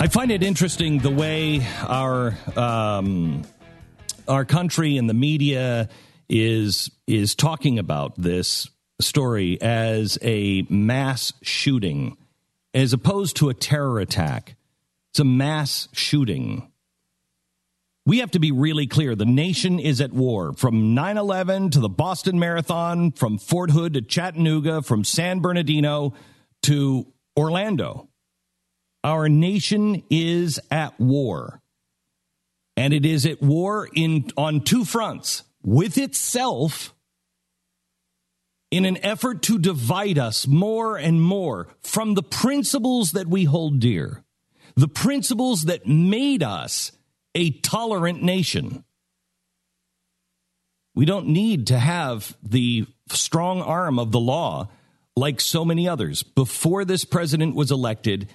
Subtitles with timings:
[0.00, 3.42] I find it interesting the way our um,
[4.28, 5.88] our country and the media
[6.28, 12.16] is is talking about this story as a mass shooting,
[12.72, 14.54] as opposed to a terror attack.
[15.10, 16.70] It's a mass shooting.
[18.06, 19.16] We have to be really clear.
[19.16, 23.94] The nation is at war from 9 11 to the Boston Marathon, from Fort Hood
[23.94, 26.14] to Chattanooga, from San Bernardino
[26.62, 28.07] to Orlando.
[29.04, 31.60] Our nation is at war.
[32.76, 36.94] And it is at war in on two fronts with itself
[38.70, 43.80] in an effort to divide us more and more from the principles that we hold
[43.80, 44.22] dear,
[44.76, 46.92] the principles that made us
[47.34, 48.84] a tolerant nation.
[50.94, 54.68] We don't need to have the strong arm of the law
[55.16, 56.22] like so many others.
[56.22, 58.28] Before this president was elected,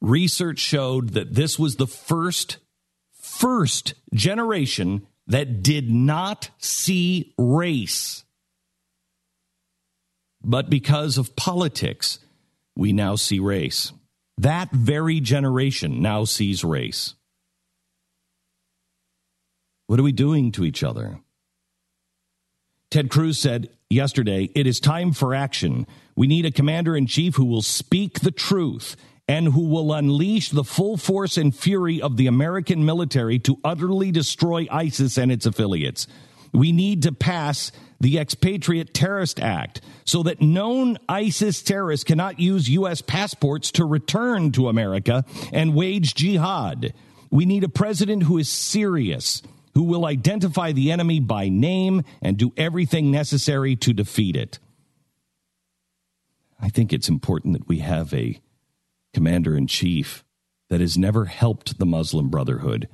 [0.00, 2.58] research showed that this was the first
[3.20, 8.24] first generation that did not see race
[10.42, 12.18] but because of politics,
[12.76, 13.92] we now see race.
[14.38, 17.14] That very generation now sees race.
[19.88, 21.20] What are we doing to each other?
[22.90, 25.86] Ted Cruz said yesterday, It is time for action.
[26.14, 28.96] We need a commander in chief who will speak the truth
[29.28, 34.10] and who will unleash the full force and fury of the American military to utterly
[34.10, 36.06] destroy ISIS and its affiliates.
[36.52, 37.70] We need to pass
[38.00, 43.02] the Expatriate Terrorist Act so that known ISIS terrorists cannot use U.S.
[43.02, 46.94] passports to return to America and wage jihad.
[47.30, 49.42] We need a president who is serious,
[49.74, 54.58] who will identify the enemy by name and do everything necessary to defeat it.
[56.60, 58.40] I think it's important that we have a
[59.18, 60.22] commander in chief
[60.70, 62.88] that has never helped the Muslim Brotherhood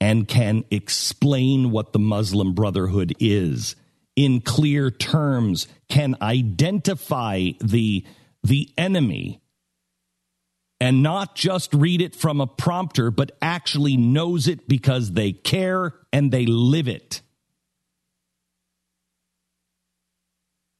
[0.00, 3.76] and can explain what the Muslim Brotherhood is
[4.16, 8.04] in clear terms, can identify the,
[8.42, 9.40] the enemy
[10.80, 15.94] and not just read it from a prompter, but actually knows it because they care
[16.12, 17.22] and they live it.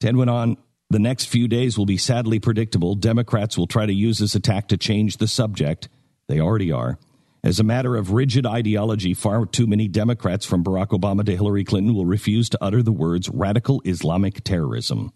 [0.01, 0.57] Ted went on.
[0.91, 2.95] The next few days will be sadly predictable.
[2.95, 5.89] Democrats will try to use this attack to change the subject.
[6.29, 6.99] They already are.
[7.45, 11.63] As a matter of rigid ideology, far too many Democrats from Barack Obama to Hillary
[11.63, 15.13] Clinton will refuse to utter the words radical Islamic terrorism.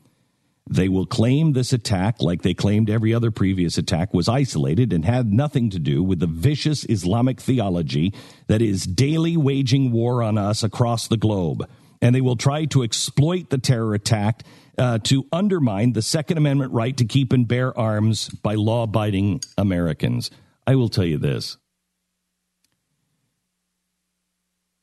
[0.70, 5.06] They will claim this attack, like they claimed every other previous attack, was isolated and
[5.06, 8.12] had nothing to do with the vicious Islamic theology
[8.46, 11.66] that is daily waging war on us across the globe.
[12.00, 14.42] And they will try to exploit the terror attack
[14.78, 19.40] uh, to undermine the Second Amendment right to keep and bear arms by law abiding
[19.58, 20.30] Americans.
[20.66, 21.58] I will tell you this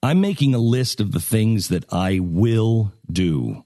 [0.01, 3.65] I'm making a list of the things that I will do.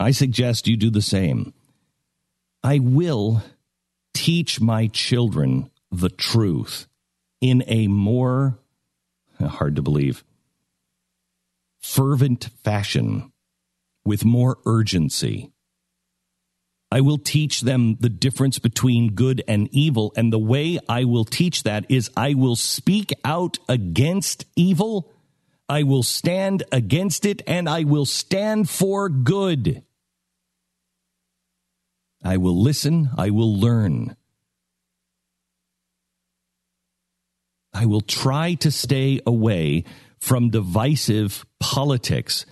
[0.00, 1.52] I suggest you do the same.
[2.62, 3.42] I will
[4.14, 6.86] teach my children the truth
[7.40, 8.58] in a more,
[9.40, 10.24] hard to believe,
[11.80, 13.32] fervent fashion
[14.08, 15.52] with more urgency.
[16.90, 20.14] I will teach them the difference between good and evil.
[20.16, 25.12] And the way I will teach that is I will speak out against evil.
[25.68, 29.82] I will stand against it and I will stand for good.
[32.24, 33.10] I will listen.
[33.18, 34.16] I will learn.
[37.74, 39.84] I will try to stay away
[40.18, 42.46] from divisive politics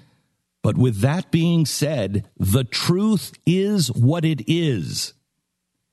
[0.66, 5.14] but with that being said, the truth is what it is.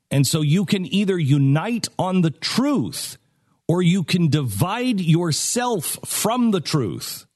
[0.09, 3.19] And so you can either unite on the truth
[3.67, 7.27] or you can divide yourself from the truth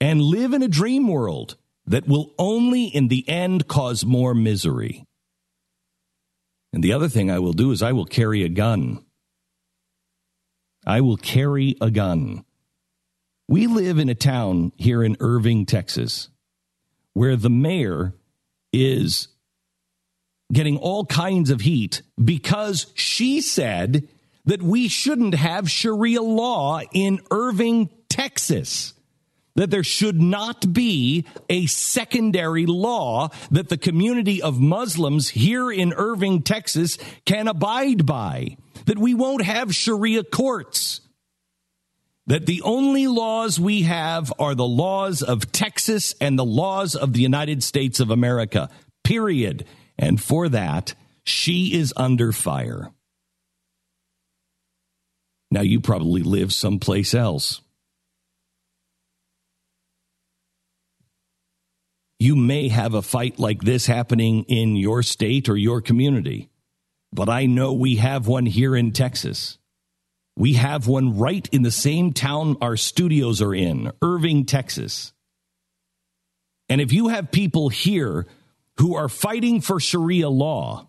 [0.00, 5.04] and live in a dream world that will only in the end cause more misery.
[6.72, 9.04] And the other thing I will do is I will carry a gun.
[10.86, 12.46] I will carry a gun.
[13.46, 16.30] We live in a town here in Irving, Texas
[17.14, 18.14] where the mayor
[18.72, 19.28] is
[20.52, 24.08] getting all kinds of heat because she said
[24.44, 28.94] that we shouldn't have Sharia law in Irving, Texas.
[29.54, 35.92] That there should not be a secondary law that the community of Muslims here in
[35.92, 38.56] Irving, Texas can abide by.
[38.86, 41.01] That we won't have Sharia courts.
[42.26, 47.12] That the only laws we have are the laws of Texas and the laws of
[47.12, 48.70] the United States of America,
[49.02, 49.64] period.
[49.98, 52.92] And for that, she is under fire.
[55.50, 57.60] Now, you probably live someplace else.
[62.18, 66.50] You may have a fight like this happening in your state or your community,
[67.12, 69.58] but I know we have one here in Texas.
[70.36, 75.12] We have one right in the same town our studios are in, Irving, Texas.
[76.68, 78.26] And if you have people here
[78.78, 80.88] who are fighting for Sharia law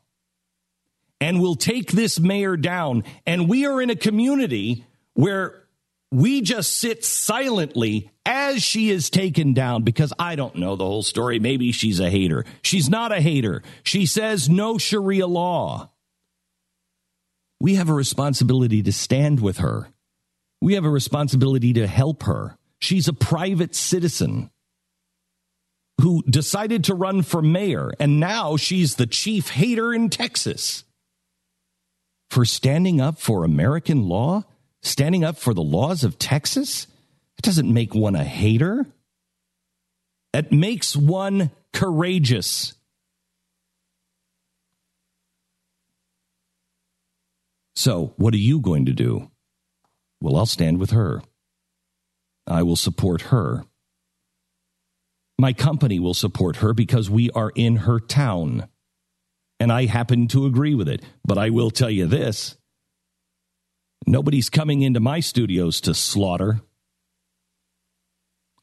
[1.20, 5.64] and will take this mayor down, and we are in a community where
[6.12, 11.04] we just sit silently as she is taken down because I don't know the whole
[11.04, 11.40] story.
[11.40, 12.46] Maybe she's a hater.
[12.62, 13.64] She's not a hater.
[13.84, 15.90] She says no Sharia law
[17.64, 19.88] we have a responsibility to stand with her.
[20.62, 22.58] We have a responsibility to help her.
[22.80, 24.52] She's a private citizen
[26.02, 30.84] who decided to run for mayor, and now she's the chief hater in Texas.
[32.30, 34.44] For standing up for American law,
[34.82, 36.86] standing up for the laws of Texas,
[37.38, 38.86] it doesn't make one a hater.
[40.34, 42.74] It makes one courageous.
[47.84, 49.30] So, what are you going to do?
[50.22, 51.22] Well, I'll stand with her.
[52.48, 53.66] I will support her.
[55.38, 58.70] My company will support her because we are in her town.
[59.60, 61.04] And I happen to agree with it.
[61.26, 62.56] But I will tell you this
[64.08, 66.62] nobody's coming into my studios to slaughter.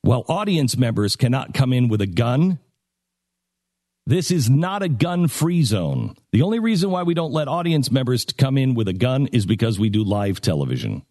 [0.01, 2.59] While audience members cannot come in with a gun,
[4.11, 6.17] this is not a gun free zone.
[6.33, 9.47] The only reason why we don't let audience members come in with a gun is
[9.47, 11.03] because we do live television.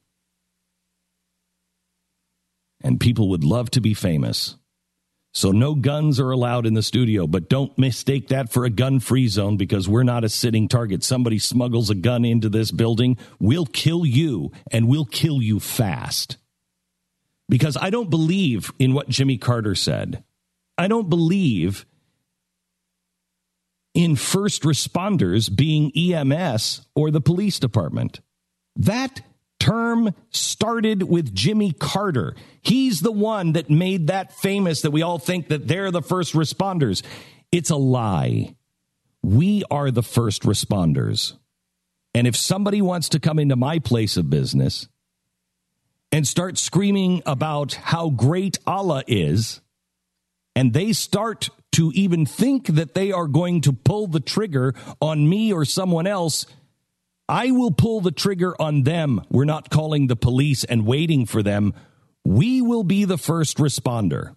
[2.81, 4.55] And people would love to be famous.
[5.33, 8.99] So no guns are allowed in the studio, but don't mistake that for a gun
[8.99, 11.03] free zone because we're not a sitting target.
[11.03, 16.35] Somebody smuggles a gun into this building, we'll kill you and we'll kill you fast.
[17.47, 20.23] Because I don't believe in what Jimmy Carter said.
[20.77, 21.85] I don't believe
[23.93, 28.21] in first responders being EMS or the police department.
[28.75, 29.21] That
[29.59, 32.35] term started with Jimmy Carter.
[32.61, 36.33] He's the one that made that famous that we all think that they're the first
[36.33, 37.03] responders.
[37.51, 38.55] It's a lie.
[39.21, 41.33] We are the first responders.
[42.13, 44.87] And if somebody wants to come into my place of business
[46.11, 49.61] and start screaming about how great Allah is,
[50.59, 55.29] and they start to even think that they are going to pull the trigger on
[55.29, 56.45] me or someone else,
[57.29, 59.21] I will pull the trigger on them.
[59.29, 61.73] We're not calling the police and waiting for them.
[62.25, 64.35] We will be the first responder.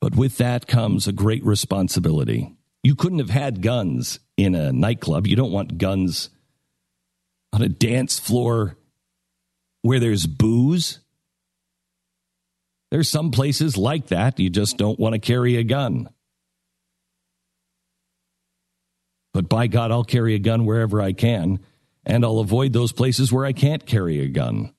[0.00, 2.54] But with that comes a great responsibility.
[2.84, 5.26] You couldn't have had guns in a nightclub.
[5.26, 6.30] You don't want guns
[7.52, 8.76] on a dance floor
[9.82, 11.00] where there's booze.
[12.90, 14.38] There's some places like that.
[14.40, 16.08] You just don't want to carry a gun.
[19.32, 21.60] But by God, I'll carry a gun wherever I can,
[22.04, 24.74] and I'll avoid those places where I can't carry a gun.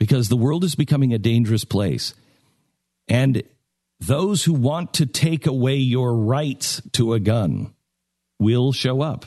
[0.00, 2.14] Because the world is becoming a dangerous place.
[3.06, 3.42] And
[4.00, 7.74] those who want to take away your rights to a gun
[8.40, 9.26] will show up.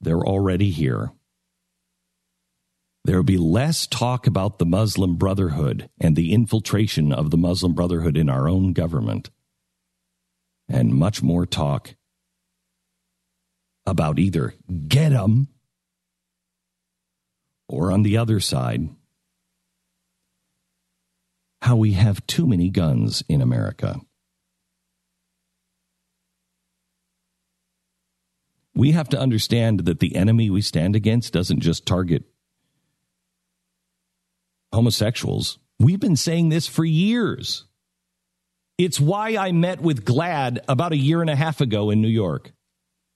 [0.00, 1.12] They're already here
[3.06, 7.72] there will be less talk about the Muslim Brotherhood and the infiltration of the Muslim
[7.72, 9.30] Brotherhood in our own government,
[10.68, 11.94] and much more talk
[13.86, 14.54] about either
[14.88, 15.46] get them
[17.68, 18.88] or on the other side,
[21.62, 24.00] how we have too many guns in America.
[28.74, 32.24] We have to understand that the enemy we stand against doesn't just target
[34.72, 35.58] homosexuals.
[35.78, 37.64] We've been saying this for years.
[38.78, 42.08] It's why I met with GLAAD about a year and a half ago in New
[42.08, 42.52] York,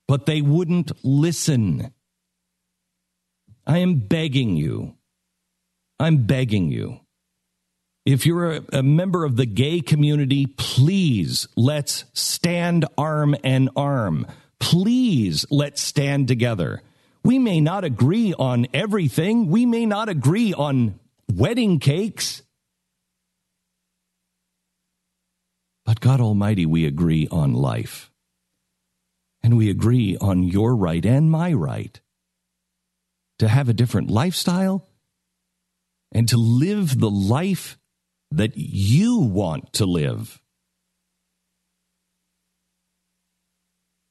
[0.09, 1.93] but they wouldn't listen.
[3.67, 4.97] I am begging you.
[5.99, 7.01] I'm begging you.
[8.07, 14.27] If you're a, a, member of the gay community, please let's stand arm and arm.
[14.59, 16.83] Please let's stand together.
[17.23, 19.49] We may not agree on everything.
[19.49, 21.00] We may not agree on
[21.31, 22.43] wedding cakes.
[25.85, 28.11] But God Almighty, we agree on life.
[29.43, 31.99] And we agree on your right and my right
[33.39, 34.87] to have a different lifestyle
[36.13, 37.79] and to live the life
[38.31, 40.41] that you want to live.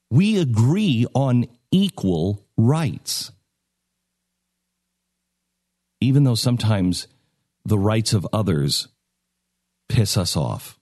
[0.10, 3.32] We agree on equal rights.
[6.02, 7.08] Even though sometimes
[7.66, 8.88] the rights of others
[9.88, 10.80] piss us off.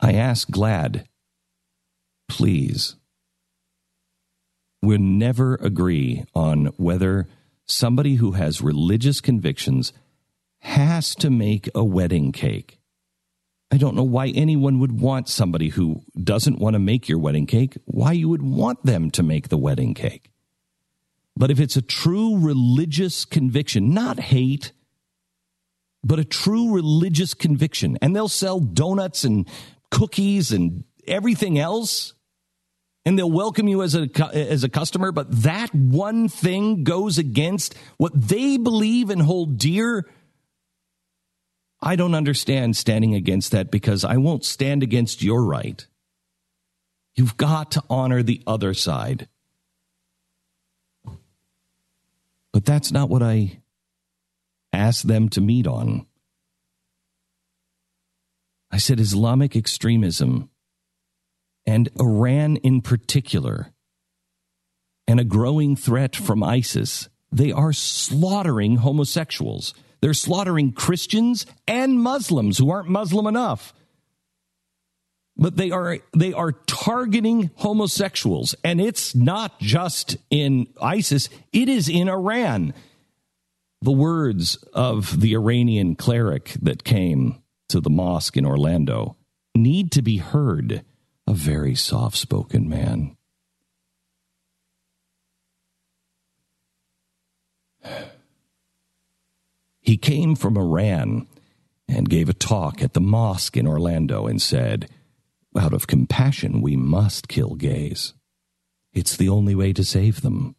[0.00, 1.04] I ask GLAAD,
[2.28, 2.96] please
[4.82, 7.28] We'll never agree on whether
[7.66, 9.92] somebody who has religious convictions
[10.62, 12.78] has to make a wedding cake.
[13.72, 17.46] I don't know why anyone would want somebody who doesn't want to make your wedding
[17.46, 20.30] cake, why you would want them to make the wedding cake.
[21.34, 24.72] But if it's a true religious conviction, not hate,
[26.04, 29.48] but a true religious conviction, and they'll sell donuts and
[29.90, 32.12] cookies and everything else
[33.04, 37.74] and they'll welcome you as a as a customer but that one thing goes against
[37.96, 40.06] what they believe and hold dear
[41.82, 45.86] i don't understand standing against that because i won't stand against your right.
[47.14, 49.28] You've got to honor the other side.
[52.52, 53.60] But that's not what i
[54.72, 56.06] asked them to meet on.
[58.70, 60.48] I said islamic extremism
[61.66, 63.72] and Iran in particular,
[65.06, 69.74] and a growing threat from ISIS, they are slaughtering homosexuals.
[70.02, 73.72] They're slaughtering Christians and Muslims who aren't Muslim enough.
[75.36, 81.88] But they are they are targeting homosexuals and it's not just in ISIS, it is
[81.88, 82.74] in Iran.
[83.80, 89.16] The words of the Iranian cleric that came to the mosque in Orlando
[89.54, 90.84] need to be heard
[91.26, 93.16] a very soft spoken man.
[99.82, 101.26] He came from Iran
[101.88, 104.88] and gave a talk at the mosque in Orlando and said,
[105.58, 108.14] Out of compassion, we must kill gays.
[108.94, 110.54] It's the only way to save them.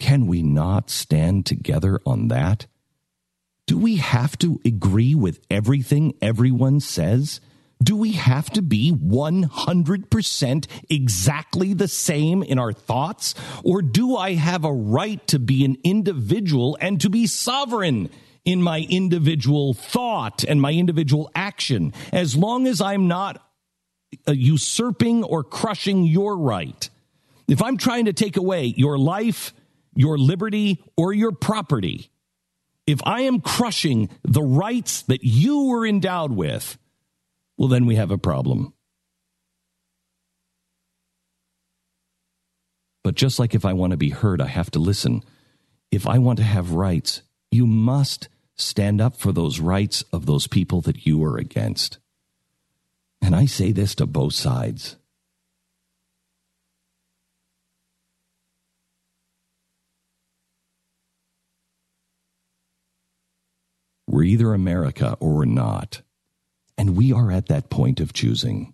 [0.00, 2.66] Can we not stand together on that?
[3.66, 7.40] Do we have to agree with everything everyone says?
[7.82, 13.34] Do we have to be 100% exactly the same in our thoughts?
[13.62, 18.10] Or do I have a right to be an individual and to be sovereign
[18.44, 23.42] in my individual thought and my individual action as long as I'm not
[24.28, 26.88] uh, usurping or crushing your right?
[27.48, 29.52] If I'm trying to take away your life,
[29.94, 32.10] your liberty, or your property,
[32.86, 36.78] if I am crushing the rights that you were endowed with,
[37.56, 38.74] well, then we have a problem.
[43.02, 45.22] But just like if I want to be heard, I have to listen.
[45.90, 50.46] If I want to have rights, you must stand up for those rights of those
[50.46, 51.98] people that you are against.
[53.20, 54.96] And I say this to both sides.
[64.06, 66.03] We're either America or we're not.
[66.76, 68.73] And we are at that point of choosing.